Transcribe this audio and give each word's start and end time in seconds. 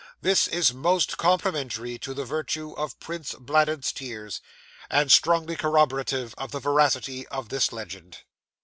This 0.19 0.47
is 0.47 0.73
most 0.73 1.17
complimentary 1.19 1.99
to 1.99 2.15
the 2.15 2.25
virtue 2.25 2.73
of 2.73 2.99
Prince 2.99 3.33
Bladud's 3.35 3.91
tears, 3.91 4.41
and 4.89 5.11
strongly 5.11 5.55
corroborative 5.55 6.33
of 6.39 6.49
the 6.49 6.59
veracity 6.59 7.27
of 7.27 7.49
this 7.49 7.71
legend. 7.71 8.17